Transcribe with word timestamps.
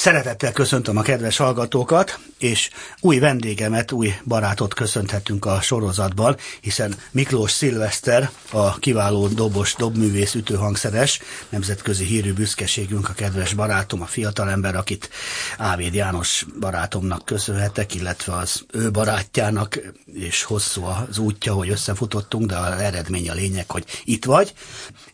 Szeretettel 0.00 0.52
köszöntöm 0.52 0.96
a 0.96 1.02
kedves 1.02 1.36
hallgatókat, 1.36 2.18
és 2.38 2.70
új 3.00 3.18
vendégemet, 3.18 3.92
új 3.92 4.14
barátot 4.24 4.74
köszönhetünk 4.74 5.44
a 5.44 5.60
sorozatban, 5.60 6.36
hiszen 6.60 6.94
Miklós 7.10 7.50
Szilveszter, 7.50 8.30
a 8.50 8.78
kiváló 8.78 9.28
dobos, 9.28 9.74
dobművész, 9.74 10.34
ütőhangszeres, 10.34 11.20
nemzetközi 11.48 12.04
hírű 12.04 12.32
büszkeségünk, 12.32 13.08
a 13.08 13.12
kedves 13.12 13.54
barátom, 13.54 14.02
a 14.02 14.06
fiatalember, 14.06 14.76
akit 14.76 15.10
Ávéd 15.58 15.94
János 15.94 16.46
barátomnak 16.60 17.24
köszönhetek, 17.24 17.94
illetve 17.94 18.34
az 18.34 18.64
ő 18.72 18.90
barátjának, 18.90 19.78
és 20.12 20.42
hosszú 20.42 20.84
az 20.84 21.18
útja, 21.18 21.52
hogy 21.52 21.68
összefutottunk, 21.68 22.46
de 22.46 22.56
az 22.56 22.80
eredmény 22.80 23.30
a 23.30 23.34
lényeg, 23.34 23.70
hogy 23.70 23.84
itt 24.04 24.24
vagy, 24.24 24.52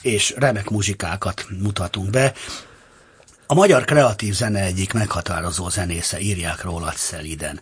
és 0.03 0.35
remek 0.37 0.71
muzsikákat 0.71 1.47
mutatunk 1.63 2.11
be. 2.11 2.33
A 3.47 3.55
magyar 3.55 3.85
kreatív 3.85 4.35
zene 4.35 4.61
egyik 4.61 4.93
meghatározó 4.93 5.69
zenésze, 5.69 6.21
írják 6.21 6.63
róla 6.63 6.93
szeliden. 6.97 7.61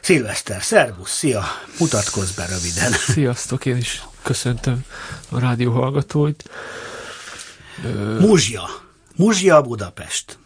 Szilveszter, 0.00 0.62
szervusz, 0.62 1.16
szia, 1.16 1.44
mutatkozz 1.78 2.30
be 2.30 2.46
röviden. 2.46 2.92
Sziasztok, 3.14 3.66
én 3.66 3.76
is 3.76 4.02
köszöntöm 4.22 4.84
a 5.28 5.38
rádió 5.38 5.72
hallgatóit. 5.72 6.50
Muzsia, 8.18 8.68
Muzsia 9.16 9.62
Budapest. 9.62 10.38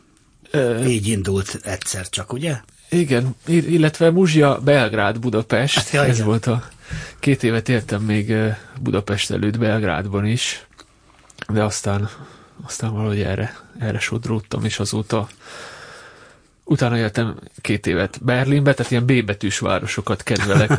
Ö... 0.51 0.85
Így 0.85 1.07
indult 1.07 1.61
egyszer 1.63 2.09
csak, 2.09 2.33
ugye? 2.33 2.61
Igen, 2.89 3.37
illetve 3.47 4.11
Muzsia 4.11 4.59
Belgrád 4.59 5.19
Budapest. 5.19 5.75
Hát, 5.75 5.91
ja, 5.91 6.05
Ez 6.05 6.15
igen. 6.15 6.27
volt 6.27 6.47
a 6.47 6.69
két 7.19 7.43
évet 7.43 7.69
éltem 7.69 8.03
még 8.03 8.35
Budapest 8.81 9.31
előtt 9.31 9.59
Belgrádban 9.59 10.27
is, 10.27 10.67
de 11.49 11.65
aztán 11.65 12.11
aztán 12.63 12.93
valahogy 12.93 13.21
erre, 13.21 13.57
erre 13.79 13.99
sodródtam, 13.99 14.65
és 14.65 14.79
azóta 14.79 15.29
utána 16.65 16.99
éltem 16.99 17.37
két 17.61 17.87
évet 17.87 18.19
Berlinbe, 18.23 18.75
tehát 18.75 18.93
ilyen 18.93 19.07
B-betűs 19.07 19.59
városokat 19.59 20.23
kedvelek. 20.23 20.71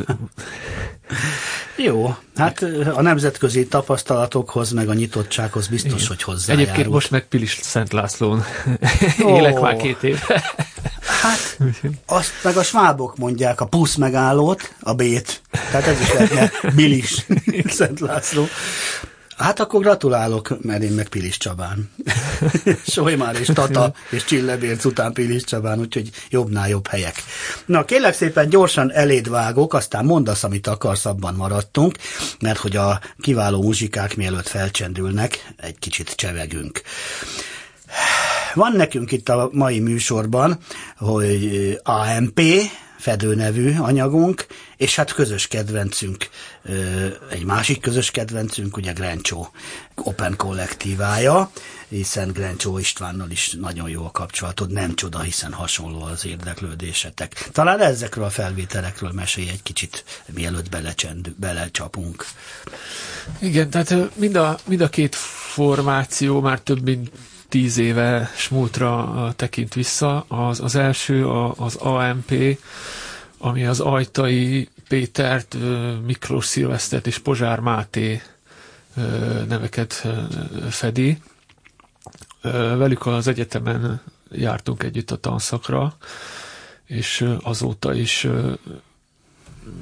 Jó, 1.76 2.16
hát 2.36 2.62
a 2.94 3.02
nemzetközi 3.02 3.66
tapasztalatokhoz, 3.66 4.70
meg 4.70 4.88
a 4.88 4.94
nyitottsághoz 4.94 5.68
biztos, 5.68 5.92
Igen. 5.92 6.06
hogy 6.06 6.22
hozzájárult. 6.22 6.68
Egyébként 6.68 6.94
most 6.94 7.10
meg 7.10 7.28
Pilis 7.28 7.58
Szent 7.62 7.92
Lászlón 7.92 8.42
oh. 9.22 9.36
élek 9.36 9.60
már 9.60 9.76
két 9.76 10.02
éve. 10.02 10.42
Hát, 11.22 11.58
azt 12.06 12.32
meg 12.42 12.56
a 12.56 12.62
svábok 12.62 13.16
mondják, 13.16 13.60
a 13.60 13.66
pusz 13.66 13.94
megállót, 13.94 14.74
a 14.80 14.94
bét. 14.94 15.40
Tehát 15.50 15.86
ez 15.86 16.00
is 16.00 16.12
lehetne 16.12 16.70
Bilis 16.74 17.26
Szent 17.78 18.00
László. 18.00 18.46
Hát 19.40 19.60
akkor 19.60 19.80
gratulálok, 19.80 20.62
mert 20.62 20.82
én 20.82 20.92
meg 20.92 21.08
Pilis 21.08 21.36
Csabán. 21.36 21.90
Solymár 22.86 23.34
és 23.40 23.46
Tata 23.46 23.92
és 24.10 24.24
Csillebérc 24.24 24.84
után 24.84 25.12
Pilis 25.12 25.44
Csabán, 25.44 25.78
úgyhogy 25.78 26.10
jobbnál 26.28 26.68
jobb 26.68 26.86
helyek. 26.86 27.14
Na, 27.66 27.84
kérlek 27.84 28.14
szépen 28.14 28.48
gyorsan 28.48 28.92
eléd 28.92 29.28
vágok, 29.28 29.74
aztán 29.74 30.04
mondasz, 30.04 30.44
amit 30.44 30.66
akarsz, 30.66 31.06
abban 31.06 31.34
maradtunk, 31.34 31.96
mert 32.40 32.58
hogy 32.58 32.76
a 32.76 33.00
kiváló 33.20 33.62
muzsikák 33.62 34.16
mielőtt 34.16 34.48
felcsendülnek, 34.48 35.52
egy 35.56 35.78
kicsit 35.78 36.14
csevegünk. 36.14 36.82
Van 38.54 38.72
nekünk 38.72 39.12
itt 39.12 39.28
a 39.28 39.48
mai 39.52 39.80
műsorban, 39.80 40.58
hogy 40.96 41.78
AMP, 41.82 42.40
Fedő 42.98 43.34
nevű 43.34 43.74
anyagunk, 43.78 44.46
és 44.80 44.96
hát 44.96 45.12
közös 45.12 45.46
kedvencünk, 45.48 46.28
egy 47.30 47.44
másik 47.44 47.80
közös 47.80 48.10
kedvencünk, 48.10 48.76
ugye 48.76 48.92
Grencsó 48.92 49.50
Open 49.94 50.36
kollektívája, 50.36 51.50
hiszen 51.88 52.32
Grencsó 52.32 52.78
Istvánnal 52.78 53.30
is 53.30 53.56
nagyon 53.60 53.88
jó 53.88 54.04
a 54.04 54.10
kapcsolatod, 54.10 54.70
nem 54.70 54.94
csoda, 54.94 55.20
hiszen 55.20 55.52
hasonló 55.52 56.02
az 56.02 56.26
érdeklődésetek. 56.26 57.48
Talán 57.52 57.80
ezekről 57.80 58.24
a 58.24 58.30
felvételekről 58.30 59.10
mesélj 59.12 59.48
egy 59.48 59.62
kicsit, 59.62 60.04
mielőtt 60.26 60.68
belecsendük, 60.68 61.38
belecsapunk. 61.38 62.24
Igen, 63.38 63.70
tehát 63.70 64.16
mind 64.16 64.36
a, 64.36 64.58
mind 64.66 64.80
a 64.80 64.88
két 64.88 65.14
formáció 65.54 66.40
már 66.40 66.60
több 66.60 66.82
mint 66.82 67.10
tíz 67.48 67.78
éve 67.78 68.30
smúltra 68.36 69.32
tekint 69.36 69.74
vissza. 69.74 70.24
Az, 70.28 70.60
az 70.60 70.74
első 70.74 71.26
az 71.56 71.74
AMP, 71.74 72.58
ami 73.42 73.64
az 73.66 73.80
Ajtai 73.80 74.68
Pétert, 74.88 75.56
Miklós 76.06 76.46
Szilvesztert 76.46 77.06
és 77.06 77.18
Pozsár 77.18 77.60
Máté 77.60 78.22
neveket 79.48 80.06
fedi. 80.70 81.18
Velük 82.76 83.06
az 83.06 83.26
egyetemen 83.26 84.00
jártunk 84.30 84.82
együtt 84.82 85.10
a 85.10 85.16
tanszakra, 85.16 85.96
és 86.86 87.34
azóta 87.42 87.94
is 87.94 88.26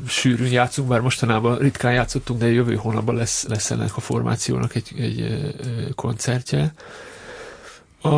sűrűn 0.06 0.50
játszunk, 0.52 0.88
bár 0.88 1.00
mostanában 1.00 1.58
ritkán 1.58 1.92
játszottunk, 1.92 2.40
de 2.40 2.46
jövő 2.46 2.74
hónapban 2.74 3.14
lesz, 3.14 3.46
lesz 3.46 3.70
ennek 3.70 3.96
a 3.96 4.00
formációnak 4.00 4.74
egy, 4.74 4.92
egy 4.98 5.46
koncertje. 5.94 6.72
A, 8.00 8.08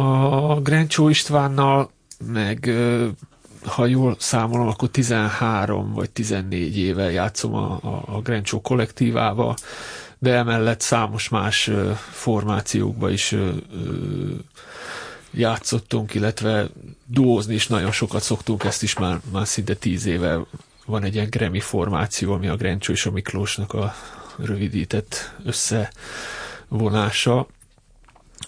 a 0.00 0.60
Grencsó 0.62 1.08
Istvánnal 1.08 1.90
meg 2.26 2.70
ha 3.64 3.86
jól 3.86 4.16
számolom, 4.18 4.68
akkor 4.68 4.88
13 4.88 5.92
vagy 5.92 6.10
14 6.10 6.78
éve 6.78 7.10
játszom 7.10 7.54
a, 7.54 7.78
a, 8.06 8.20
Grencsó 8.20 8.60
kollektívával, 8.60 9.56
de 10.18 10.34
emellett 10.34 10.80
számos 10.80 11.28
más 11.28 11.70
formációkba 12.10 13.10
is 13.10 13.34
játszottunk, 15.30 16.14
illetve 16.14 16.68
duózni 17.06 17.54
is 17.54 17.66
nagyon 17.66 17.92
sokat 17.92 18.22
szoktunk, 18.22 18.64
ezt 18.64 18.82
is 18.82 18.98
már, 18.98 19.20
már 19.32 19.46
szinte 19.46 19.74
10 19.74 20.06
éve 20.06 20.38
van 20.86 21.04
egy 21.04 21.14
ilyen 21.14 21.30
Grammy 21.30 21.60
formáció, 21.60 22.32
ami 22.32 22.48
a 22.48 22.56
Grencsó 22.56 22.92
és 22.92 23.06
a 23.06 23.10
Miklósnak 23.10 23.72
a 23.72 23.94
rövidített 24.36 25.34
összevonása. 25.44 27.46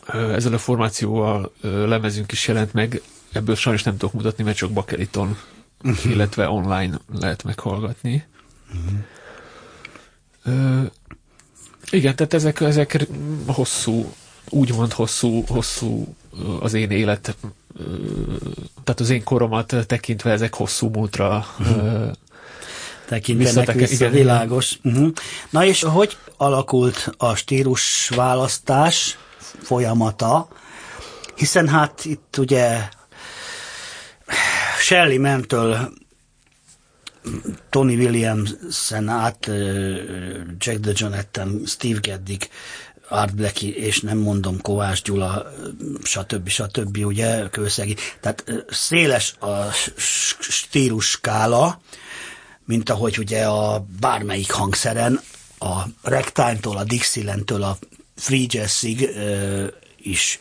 Ezzel 0.07 0.53
a 0.53 0.59
formációval 0.59 1.53
lemezünk 1.61 2.33
is 2.33 2.49
jelent 2.49 2.73
meg, 2.73 3.01
ebből 3.33 3.55
sajnos 3.55 3.83
nem 3.83 3.97
tudok 3.97 4.15
mutatni, 4.15 4.45
mert 4.45 4.57
csak 4.57 4.71
bakeriton, 4.71 5.39
uh-huh. 5.85 6.11
illetve 6.13 6.49
online 6.49 6.99
lehet 7.13 7.45
meghallgatni. 7.45 8.25
Uh-huh. 8.75 8.99
Uh, 10.45 10.91
igen, 11.91 12.17
tehát 12.17 12.35
ezek, 12.35 12.61
ezek 12.61 13.07
hosszú, 13.47 14.13
úgymond 14.49 14.93
hosszú, 14.93 15.45
hosszú 15.47 16.15
az 16.61 16.75
én 16.75 16.91
élet, 16.91 17.37
tehát 18.85 19.01
az 19.01 19.11
én 19.11 19.25
koromat 19.25 19.75
tekintve 19.87 20.31
ezek 20.31 20.55
hosszú 20.55 20.89
múltra 20.89 21.47
uh-huh. 21.59 22.11
tekintenek 23.09 23.73
vissza, 23.73 23.95
igen, 23.95 24.11
világos. 24.11 24.79
Uh-huh. 24.83 25.13
Na 25.51 25.65
és 25.65 25.83
hogy 25.83 26.17
alakult 26.37 27.15
a 27.17 27.35
stílus 27.35 28.09
választás? 28.09 29.17
folyamata, 29.63 30.49
hiszen 31.35 31.69
hát 31.69 32.05
itt 32.05 32.37
ugye 32.39 32.89
Shelley 34.83 35.19
mentől 35.19 35.93
Tony 37.71 37.95
Williamson 37.95 39.09
át 39.09 39.47
Jack 40.59 40.81
the 40.81 40.93
Jonetten, 40.95 41.63
Steve 41.67 41.99
Geddig, 42.01 42.49
Art 43.09 43.35
Blackie, 43.35 43.75
és 43.75 44.01
nem 44.01 44.19
mondom 44.19 44.61
Kovács 44.61 45.03
Gyula, 45.03 45.53
stb. 46.03 46.49
stb. 46.49 46.97
ugye, 46.97 47.49
Kőszegi. 47.49 47.97
Tehát 48.21 48.45
széles 48.69 49.35
a 49.41 49.71
stílus 50.39 51.11
skála, 51.11 51.81
mint 52.65 52.91
ahogy 52.91 53.19
ugye 53.19 53.45
a 53.45 53.87
bármelyik 54.01 54.51
hangszeren, 54.51 55.21
a 55.59 55.83
ragtime-tól, 56.03 56.77
a 56.77 56.85
Dixieland-től 56.85 57.63
a 57.63 57.79
free 58.17 58.47
jazzig 58.49 59.09
is 59.97 60.41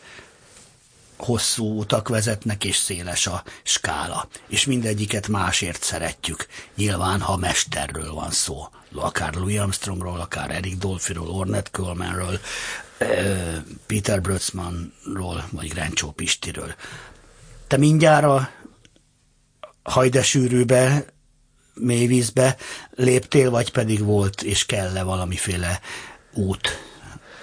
hosszú 1.24 1.78
utak 1.78 2.08
vezetnek, 2.08 2.64
és 2.64 2.76
széles 2.76 3.26
a 3.26 3.42
skála. 3.62 4.28
És 4.46 4.66
mindegyiket 4.66 5.28
másért 5.28 5.82
szeretjük. 5.82 6.46
Nyilván, 6.76 7.20
ha 7.20 7.36
mesterről 7.36 8.12
van 8.12 8.30
szó. 8.30 8.68
Akár 8.94 9.34
Louis 9.34 9.58
Armstrongról, 9.58 10.20
akár 10.20 10.50
Eric 10.50 10.76
Dolphyról, 10.78 11.28
Ornette 11.28 11.70
Colemanről, 11.72 12.40
Peter 13.86 14.20
Brötzmannról, 14.20 15.44
vagy 15.50 15.68
Grencsó 15.68 16.10
Pistiről. 16.10 16.74
Te 17.66 17.76
mindjárt 17.76 18.24
a 18.24 18.50
hajdesűrűbe, 19.82 21.04
mélyvízbe 21.74 22.56
léptél, 22.90 23.50
vagy 23.50 23.70
pedig 23.70 24.04
volt 24.04 24.42
és 24.42 24.66
kell-e 24.66 25.02
valamiféle 25.02 25.80
út? 26.32 26.78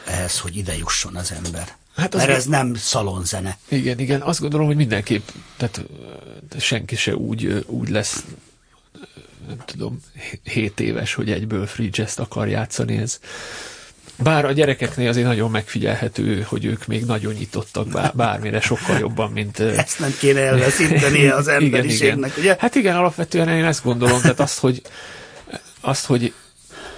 ehhez, 0.10 0.40
hogy 0.40 0.58
ide 0.58 0.78
jusson 0.78 1.16
az 1.16 1.32
ember. 1.32 1.76
Hát 2.00 2.14
az 2.14 2.20
Mert 2.20 2.32
ez 2.32 2.46
nem 2.46 2.74
szalonzene. 2.76 3.58
Igen, 3.68 4.00
igen, 4.00 4.22
azt 4.22 4.40
gondolom, 4.40 4.66
hogy 4.66 4.76
mindenképp, 4.76 5.28
tehát 5.58 5.82
senki 6.60 6.96
se 6.96 7.16
úgy, 7.16 7.66
úgy 7.68 7.90
lesz, 7.90 8.24
nem 9.48 9.58
tudom, 9.66 10.00
7 10.44 10.80
éves, 10.80 11.14
hogy 11.14 11.32
egyből 11.32 11.66
free 11.66 11.90
jazz 11.92 12.18
akar 12.18 12.48
játszani, 12.48 12.98
ez 12.98 13.20
bár 14.24 14.46
a 14.46 14.52
gyerekeknél 14.52 15.10
azért 15.10 15.28
nagyon 15.28 15.52
megfigyelhető, 15.52 16.42
hogy 16.42 16.66
ők 16.66 16.86
még 16.86 17.06
nagyon 17.06 17.34
nyitottak 17.34 17.88
bár, 17.88 18.12
bármire, 18.16 18.62
sokkal 18.62 19.00
jobban, 19.00 19.32
mint... 19.32 19.60
Ezt 19.60 20.00
nem 20.00 20.16
kéne 20.20 20.40
elveszíteni 20.40 21.28
az 21.40 21.48
emberiségnek, 21.48 21.98
igen, 21.98 22.18
igen. 22.18 22.40
ugye? 22.40 22.56
Hát 22.60 22.76
igen, 22.76 22.96
alapvetően 22.96 23.50
én 23.50 23.66
ezt 23.66 23.84
gondolom, 23.84 24.22
tehát 24.22 24.40
azt, 24.40 24.60
hogy, 24.60 24.82
azt, 25.82 26.06
hogy 26.06 26.34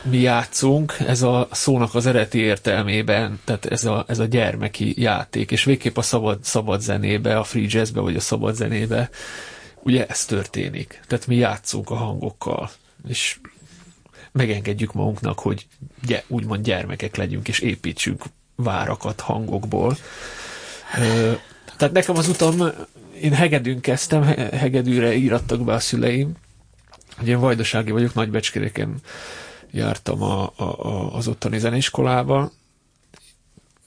mi 0.03 0.17
játszunk, 0.17 0.96
ez 1.08 1.22
a 1.22 1.48
szónak 1.51 1.96
az 1.96 2.05
eredeti 2.05 2.38
értelmében, 2.39 3.39
tehát 3.43 3.65
ez 3.65 3.86
a, 3.86 4.05
ez 4.08 4.20
a 4.20 4.25
gyermeki 4.25 5.01
játék, 5.01 5.51
és 5.51 5.63
végképp 5.63 5.98
a 5.98 6.01
szabad, 6.01 6.43
szabad 6.43 6.81
zenébe, 6.81 7.38
a 7.38 7.43
free 7.43 7.65
jazzbe, 7.67 8.00
vagy 8.01 8.15
a 8.15 8.20
szabad 8.20 8.55
zenébe, 8.55 9.10
ugye 9.84 10.05
ez 10.08 10.25
történik. 10.25 11.00
Tehát 11.08 11.27
mi 11.27 11.36
játszunk 11.36 11.89
a 11.89 11.96
hangokkal, 11.96 12.70
és 13.08 13.39
megengedjük 14.31 14.93
magunknak, 14.93 15.39
hogy 15.39 15.67
gy- 16.05 16.24
úgymond 16.27 16.63
gyermekek 16.63 17.15
legyünk, 17.15 17.48
és 17.48 17.60
építsünk 17.60 18.24
várakat 18.55 19.20
hangokból. 19.20 19.98
Ö, 21.00 21.31
tehát 21.77 21.93
nekem 21.93 22.17
az 22.17 22.27
utam, 22.27 22.70
én 23.22 23.34
hegedűn 23.34 23.79
kezdtem, 23.79 24.24
hegedűre 24.51 25.13
írattak 25.15 25.63
be 25.63 25.74
a 25.74 25.79
szüleim. 25.79 26.31
Ugye 27.22 27.31
én 27.31 27.39
vajdasági 27.39 27.91
vagyok, 27.91 28.13
Nagybecskedeken 28.13 28.96
jártam 29.72 30.22
a, 30.22 30.51
a, 30.56 30.63
a, 30.63 31.16
az 31.16 31.28
ottani 31.28 31.60
zenéiskolába, 31.60 32.51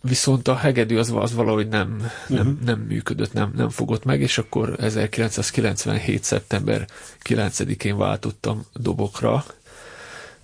viszont 0.00 0.48
a 0.48 0.56
hegedű 0.56 0.96
az, 0.96 1.12
az 1.16 1.34
valahogy 1.34 1.68
nem, 1.68 2.10
nem, 2.28 2.46
uh-huh. 2.46 2.64
nem 2.64 2.78
működött, 2.78 3.32
nem, 3.32 3.52
nem 3.56 3.68
fogott 3.68 4.04
meg, 4.04 4.20
és 4.20 4.38
akkor 4.38 4.76
1997. 4.78 6.24
szeptember 6.24 6.86
9-én 7.24 7.96
váltottam 7.96 8.66
dobokra. 8.72 9.44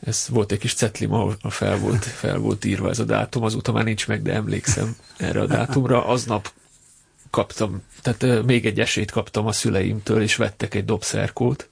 Ez 0.01 0.27
volt 0.31 0.53
egy 0.53 0.59
kis 0.59 0.75
cetlim, 0.75 1.13
ahol 1.13 1.37
fel 1.49 1.79
volt, 1.79 2.05
fel 2.05 2.39
volt 2.39 2.65
írva 2.65 2.89
ez 2.89 2.99
a 2.99 3.05
dátum, 3.05 3.43
azóta 3.43 3.73
már 3.73 3.85
nincs 3.85 4.09
meg, 4.09 4.23
de 4.23 4.33
emlékszem 4.33 4.97
erre 5.17 5.41
a 5.41 5.47
dátumra. 5.47 6.07
Aznap 6.07 6.53
kaptam, 7.31 7.83
tehát 8.03 8.45
még 8.45 8.67
egy 8.67 8.81
esélyt 8.81 9.11
kaptam 9.11 9.47
a 9.47 9.53
szüleimtől, 9.53 10.23
és 10.23 10.37
vettek 10.37 10.75
egy 10.75 10.85
dobszerkót. 10.85 11.69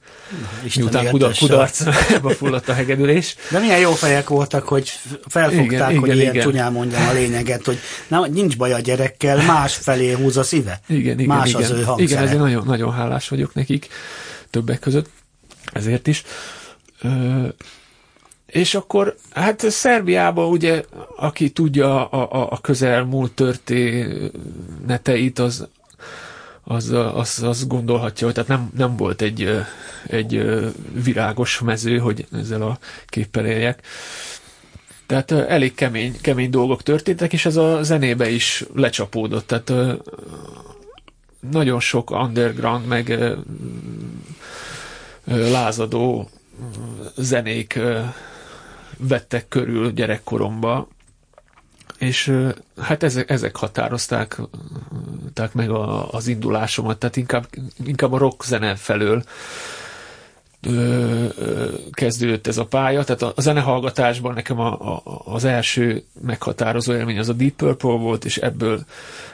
Isten 0.64 0.82
miután 0.82 1.10
kuda, 1.10 1.30
kudarcba 1.38 2.30
fulladt 2.30 2.68
a 2.68 2.72
hegedülés. 2.72 3.36
De 3.52 3.58
milyen 3.58 3.78
jó 3.78 3.92
fejek 3.92 4.28
voltak, 4.28 4.68
hogy 4.68 4.92
felfogták, 5.26 5.64
igen, 5.64 5.98
hogy 5.98 6.08
igen, 6.08 6.20
ilyen 6.20 6.34
igen. 6.34 6.44
csúnyán 6.46 6.72
mondjam 6.72 7.08
a 7.08 7.12
lényeget, 7.12 7.64
hogy 7.64 7.78
nem, 8.08 8.32
nincs 8.32 8.56
baj 8.56 8.72
a 8.72 8.80
gyerekkel, 8.80 9.44
más 9.46 9.74
felé 9.74 10.12
húz 10.12 10.36
a 10.36 10.42
szíve. 10.42 10.80
Igen, 10.86 11.18
igen, 11.18 11.36
más 11.36 11.48
igen. 11.48 11.62
az 11.62 11.70
ő 11.70 11.82
hangszere. 11.82 12.02
Igen, 12.02 12.22
ezért 12.22 12.40
nagyon, 12.40 12.64
nagyon 12.66 12.92
hálás 12.92 13.28
vagyok 13.28 13.54
nekik, 13.54 13.88
többek 14.50 14.78
között, 14.78 15.10
ezért 15.72 16.06
is. 16.06 16.22
Ö, 17.02 17.46
és 18.52 18.74
akkor, 18.74 19.16
hát 19.30 19.70
Szerbiában 19.70 20.50
ugye, 20.50 20.84
aki 21.16 21.50
tudja 21.50 22.08
a, 22.08 22.40
a, 22.40 22.50
a 22.50 22.60
közelmúlt 22.60 23.32
történeteit, 23.32 24.18
az, 25.38 25.68
az, 26.64 26.90
az, 27.14 27.42
az 27.42 27.66
gondolhatja, 27.66 28.26
hogy 28.26 28.34
tehát 28.34 28.48
nem, 28.48 28.70
nem 28.76 28.96
volt 28.96 29.22
egy, 29.22 29.64
egy 30.06 30.44
virágos 31.04 31.60
mező, 31.60 31.98
hogy 31.98 32.26
ezzel 32.32 32.62
a 32.62 32.78
képpel 33.06 33.46
éljek. 33.46 33.82
Tehát 35.06 35.30
elég 35.30 35.74
kemény, 35.74 36.20
kemény 36.20 36.50
dolgok 36.50 36.82
történtek, 36.82 37.32
és 37.32 37.46
ez 37.46 37.56
a 37.56 37.82
zenébe 37.82 38.30
is 38.30 38.64
lecsapódott. 38.74 39.46
Tehát 39.46 39.72
nagyon 41.50 41.80
sok 41.80 42.10
underground, 42.10 42.86
meg 42.86 43.18
lázadó 45.24 46.28
zenék 47.16 47.78
vettek 48.98 49.48
körül 49.48 49.92
gyerekkoromba, 49.92 50.88
és 51.98 52.32
hát 52.80 53.02
ezek, 53.02 53.30
ezek 53.30 53.56
határozták 53.56 54.40
tak 55.34 55.52
meg 55.52 55.70
a, 55.70 56.12
az 56.12 56.26
indulásomat, 56.26 56.98
tehát 56.98 57.16
inkább, 57.16 57.46
inkább 57.84 58.12
a 58.12 58.18
rock 58.18 58.44
zene 58.44 58.74
felől 58.74 59.22
ö, 60.62 61.26
ö, 61.36 61.68
kezdődött 61.90 62.46
ez 62.46 62.58
a 62.58 62.66
pálya, 62.66 63.04
tehát 63.04 63.22
a, 63.22 63.32
a 63.36 63.40
zenehallgatásban 63.40 64.34
nekem 64.34 64.58
a, 64.60 64.94
a, 64.94 65.02
az 65.24 65.44
első 65.44 66.04
meghatározó 66.20 66.92
élmény 66.92 67.18
az 67.18 67.28
a 67.28 67.32
Deep 67.32 67.52
Purple 67.52 67.90
volt, 67.90 68.24
és 68.24 68.36
ebből, 68.36 68.84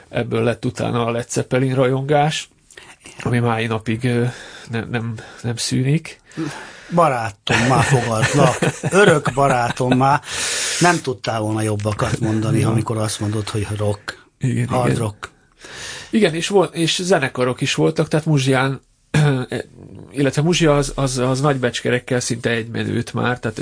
ebből 0.09 0.43
lett 0.43 0.65
utána 0.65 1.05
a 1.05 1.11
Led 1.11 1.29
Zeppelin 1.29 1.75
rajongás, 1.75 2.49
ami 3.19 3.39
mai 3.39 3.65
napig 3.65 4.03
nem, 4.69 4.89
nem, 4.89 5.15
nem 5.41 5.55
szűnik 5.55 6.21
barátom 6.93 7.67
már 7.67 7.83
fogadlak, 7.83 8.57
örök 8.89 9.31
barátom 9.33 9.97
már, 9.97 10.21
nem 10.79 11.01
tudtál 11.01 11.39
volna 11.39 11.61
jobbakat 11.61 12.19
mondani, 12.19 12.59
ja. 12.59 12.69
amikor 12.69 12.97
azt 12.97 13.19
mondod, 13.19 13.49
hogy 13.49 13.67
rock, 13.77 14.25
igen, 14.37 14.67
hard 14.67 14.87
igen. 14.87 14.99
rock. 14.99 15.29
Igen, 16.09 16.33
és, 16.33 16.47
volt, 16.47 16.75
és 16.75 17.01
zenekarok 17.03 17.61
is 17.61 17.75
voltak, 17.75 18.07
tehát 18.07 18.25
Muzsián, 18.25 18.81
illetve 20.11 20.41
Muzsia 20.41 20.75
az, 20.75 20.91
az, 20.95 21.17
az 21.17 21.41
nagybecskerekkel 21.41 22.19
szinte 22.19 22.49
egy 22.49 22.67
menőt 22.67 23.13
már, 23.13 23.39
tehát 23.39 23.61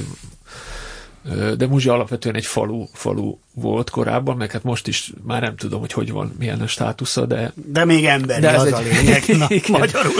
de 1.58 1.68
Muzsia 1.68 1.94
alapvetően 1.94 2.36
egy 2.36 2.46
falu, 2.46 2.86
falu 2.94 3.38
volt 3.54 3.90
korábban, 3.90 4.38
meg 4.38 4.52
hát 4.52 4.64
most 4.64 4.88
is 4.88 5.14
már 5.24 5.42
nem 5.42 5.56
tudom, 5.56 5.80
hogy 5.80 5.94
hogy 5.94 6.12
van, 6.12 6.36
milyen 6.40 6.62
a 6.62 6.68
státusza, 6.68 7.26
de... 7.26 7.54
De 7.56 7.86
még 7.86 8.06
emberi 8.06 8.42
de 8.42 8.50
az 8.50 8.66
egy... 8.66 8.74
a 8.74 8.80
lényeg, 8.80 9.24
na, 9.28 9.48
magyarul. 9.80 10.14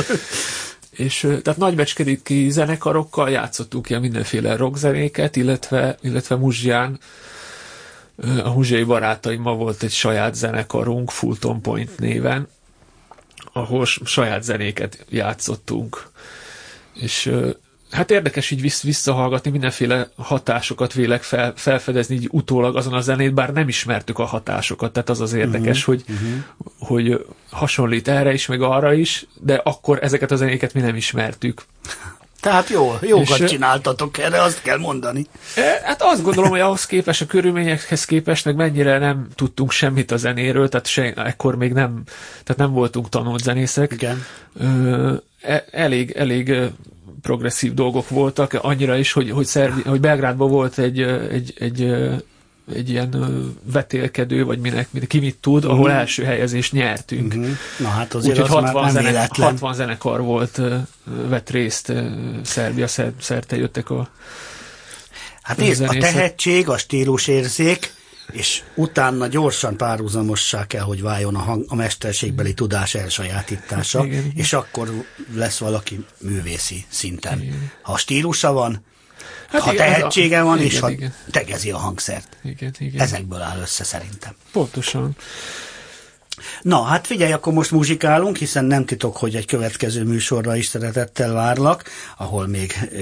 És 0.94 1.20
tehát 1.20 1.60
nagybecskediki 1.60 2.50
zenekarokkal 2.50 3.30
játszottuk 3.30 3.90
ilyen 3.90 4.02
mindenféle 4.02 4.56
rockzenéket, 4.56 5.36
illetve, 5.36 5.98
illetve 6.02 6.36
Muzsján 6.36 7.00
a 8.44 8.54
muzsiai 8.54 8.84
barátaimmal 8.84 9.56
volt 9.56 9.84
egy 9.84 9.92
saját 9.92 10.36
zenekarunk, 10.36 11.12
Fulton 11.12 11.62
Point 11.62 12.00
néven, 12.00 12.48
ahol 13.54 13.86
saját 13.86 14.44
zenéket 14.44 15.06
játszottunk. 15.10 16.08
És 16.94 17.32
hát 17.94 18.12
érdekes 18.12 18.52
így 18.52 18.62
vissz, 18.62 18.84
visszahallgatni, 18.84 19.52
mindenféle 19.52 20.10
hatásokat 20.16 20.94
vélek 20.94 21.24
fel, 21.24 21.54
felfedezni 21.56 22.16
így 22.16 22.28
utólag 22.32 22.76
azon 22.76 22.94
a 22.94 23.02
zenét, 23.02 23.34
bár 23.34 23.54
nem 23.54 23.68
ismertük 23.68 24.20
a 24.20 24.26
hatásokat, 24.26 24.94
tehát 24.94 25.10
az 25.10 25.22
az 25.22 25.34
érdekes, 25.34 25.88
uh-huh, 25.88 26.04
hogy, 26.06 26.16
uh-huh. 26.16 27.10
hogy 27.10 27.26
hasonlít 27.50 28.08
erre 28.08 28.34
is, 28.34 28.46
meg 28.46 28.62
arra 28.62 28.94
is, 28.94 29.26
de 29.40 29.62
akkor 29.64 30.00
ezeket 30.02 30.32
a 30.32 30.36
zenéket 30.36 30.74
mi 30.74 30.82
nem 30.82 30.96
ismertük. 30.96 31.66
Tehát 32.44 32.70
jó, 32.70 32.98
jókat 33.02 33.40
és, 33.40 33.50
csináltatok 33.50 34.18
erre, 34.18 34.42
azt 34.42 34.62
kell 34.62 34.78
mondani. 34.78 35.26
Hát 35.84 36.02
azt 36.02 36.24
gondolom, 36.24 36.50
hogy 36.50 36.60
ahhoz 36.60 36.86
képest, 36.86 37.22
a 37.22 37.26
körülményekhez 37.26 38.06
képest, 38.06 38.46
meg 38.46 38.56
mennyire 38.56 38.98
nem 38.98 39.28
tudtunk 39.36 39.72
semmit 39.72 40.12
a 40.12 40.18
zenéről, 40.18 40.70
tehát 40.70 40.88
se, 40.88 41.14
ekkor 41.14 41.56
még 41.56 41.74
nem, 41.74 42.04
tehát 42.44 42.62
nem 42.62 42.72
voltunk 42.72 43.10
tanult 43.10 43.44
zenészek. 43.44 43.92
Igen. 43.92 44.26
E, 45.42 45.66
elég, 45.72 46.12
elég 46.12 46.56
progresszív 47.24 47.74
dolgok 47.74 48.10
voltak, 48.10 48.54
annyira 48.62 48.98
is, 48.98 49.12
hogy, 49.12 49.32
hogy, 49.32 49.46
Szerbi, 49.46 49.82
hogy 49.82 50.00
Belgrádban 50.00 50.50
volt 50.50 50.78
egy, 50.78 51.02
egy, 51.02 51.54
egy, 51.58 51.82
egy 52.74 52.90
ilyen 52.90 53.16
vetélkedő, 53.64 54.46
vagy 54.46 54.60
minek, 54.60 54.88
ki 55.08 55.20
mit 55.20 55.38
tud, 55.42 55.66
ahol 55.66 55.80
uh-huh. 55.80 55.96
első 55.96 56.24
helyezést 56.24 56.72
nyertünk. 56.72 57.34
Uh-huh. 57.34 57.48
Na 57.80 57.88
hát 57.88 58.14
azért 58.14 58.40
Úgyhogy 58.40 58.58
az 58.58 58.64
60, 58.64 58.90
zene, 58.92 59.12
zenekar, 59.12 59.46
60 59.46 59.74
zenekar 59.74 60.22
volt, 60.22 60.62
vett 61.28 61.50
részt, 61.50 61.94
Szerbia 62.44 62.88
szerte 63.20 63.56
jöttek 63.56 63.90
a 63.90 64.10
Hát 65.42 65.58
nézd, 65.58 65.82
a 65.82 65.88
tehetség, 65.88 66.70
a 66.70 66.78
stílusérzék, 66.78 67.94
és 68.32 68.64
utána 68.76 69.28
gyorsan 69.28 69.78
párhuzamossá 69.78 70.68
kell, 70.68 70.82
hogy 70.82 71.02
váljon 71.02 71.36
a, 71.36 71.40
hang, 71.40 71.66
a 71.68 71.76
mesterségbeli 71.76 72.54
tudás 72.54 72.96
elsajátítása, 72.96 74.06
igen, 74.06 74.32
és 74.36 74.54
akkor 74.54 75.06
lesz 75.34 75.58
valaki 75.58 76.06
művészi 76.22 76.86
szinten. 76.90 77.42
Igen. 77.42 77.72
Ha 77.82 77.98
stílusa 77.98 78.52
van, 78.52 78.84
hát 79.48 79.62
ha 79.62 79.74
igen, 79.74 79.86
tehetsége 79.86 80.42
a, 80.42 80.44
van, 80.44 80.58
igen, 80.58 80.68
és 80.68 80.80
ha 80.80 80.90
igen. 80.90 81.14
tegezi 81.32 81.72
a 81.72 81.78
hangszert. 81.78 82.38
Igen, 82.44 82.74
igen. 82.78 83.02
Ezekből 83.02 83.42
áll 83.42 83.60
össze 83.60 83.84
szerintem. 83.84 84.36
Pontosan. 84.52 85.16
Na, 86.62 86.84
hát 86.84 87.08
figyelj, 87.08 87.32
akkor 87.32 87.54
most 87.54 87.72
muzsikálunk, 87.72 88.38
hiszen 88.38 88.66
nem 88.66 88.86
titok, 88.86 89.18
hogy 89.18 89.36
egy 89.36 89.46
következő 89.46 90.04
műsorra 90.04 90.56
is 90.56 90.66
szeretettel 90.66 91.34
várlak, 91.34 91.84
ahol 92.18 92.48
még 92.48 92.90
ö, 92.92 93.00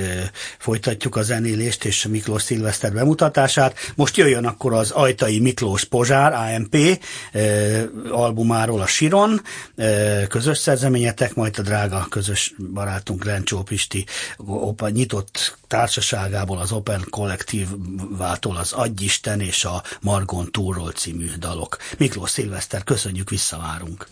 folytatjuk 0.57 1.15
a 1.15 1.21
zenélést 1.21 1.85
és 1.85 2.07
Miklós 2.07 2.41
Szilveszter 2.41 2.93
bemutatását. 2.93 3.77
Most 3.95 4.17
jöjjön 4.17 4.45
akkor 4.45 4.73
az 4.73 4.91
Ajtai 4.91 5.39
Miklós 5.39 5.83
Pozsár, 5.83 6.33
AMP 6.33 6.75
ö, 7.33 7.81
albumáról 8.11 8.81
a 8.81 8.87
Siron, 8.87 9.41
ö, 9.75 10.21
közös 10.27 10.57
szerzeményetek, 10.57 11.33
majd 11.33 11.59
a 11.59 11.61
drága 11.61 12.07
közös 12.09 12.53
barátunk 12.73 13.25
Rencsó 13.25 13.61
Pisti 13.61 14.05
opa, 14.37 14.89
nyitott 14.89 15.57
társaságából, 15.67 16.57
az 16.57 16.71
Open 16.71 17.05
Kollektívvától 17.09 18.57
az 18.57 18.71
Adjisten 18.71 19.39
és 19.39 19.65
a 19.65 19.83
Margon 20.01 20.51
Túról 20.51 20.91
című 20.91 21.29
dalok. 21.39 21.77
Miklós 21.97 22.29
Szilveszter, 22.29 22.83
köszönjük, 22.83 23.30
visszavárunk. 23.31 24.07